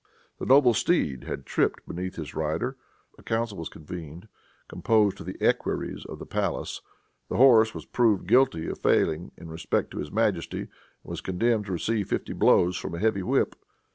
The 0.39 0.47
noble 0.47 0.73
steed 0.73 1.25
had 1.25 1.45
tripped 1.45 1.85
beneath 1.85 2.15
his 2.15 2.33
rider. 2.33 2.75
A 3.19 3.21
council 3.21 3.59
was 3.59 3.69
convened, 3.69 4.27
composed 4.67 5.19
of 5.19 5.27
the 5.27 5.37
equerries 5.39 6.05
of 6.05 6.17
the 6.17 6.25
palace. 6.25 6.81
The 7.29 7.37
horse 7.37 7.75
was 7.75 7.85
proved 7.85 8.25
guilty 8.25 8.67
of 8.67 8.79
failing 8.79 9.31
in 9.37 9.49
respect 9.49 9.91
to 9.91 9.99
his 9.99 10.11
majesty, 10.11 10.61
and 10.61 10.69
was 11.03 11.21
condemned 11.21 11.67
to 11.67 11.73
receive 11.73 12.07
fifty 12.09 12.33
blows 12.33 12.77
from 12.77 12.95
a 12.95 12.99
heavy 12.99 13.21
whip. 13.21 13.55